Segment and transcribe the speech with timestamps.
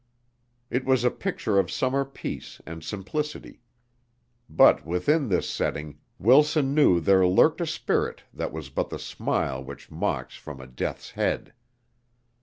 [0.71, 3.61] It was a picture of summer peace and simplicity.
[4.49, 9.63] But within this setting, Wilson knew there lurked a spirit that was but the smile
[9.63, 11.53] which mocks from a death's head.